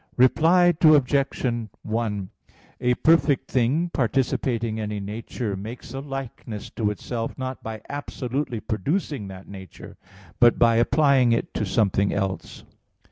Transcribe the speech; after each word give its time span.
Reply 0.17 0.73
Obj. 0.81 1.45
1: 1.83 2.29
A 2.79 2.93
perfect 2.95 3.51
thing 3.51 3.91
participating 3.93 4.79
any 4.79 4.99
nature, 4.99 5.55
makes 5.55 5.93
a 5.93 5.99
likeness 5.99 6.71
to 6.71 6.89
itself, 6.89 7.37
not 7.37 7.61
by 7.61 7.83
absolutely 7.87 8.61
producing 8.61 9.27
that 9.27 9.47
nature, 9.47 9.97
but 10.39 10.57
by 10.57 10.77
applying 10.77 11.33
it 11.33 11.53
to 11.53 11.67
something 11.67 12.11
else. 12.11 12.63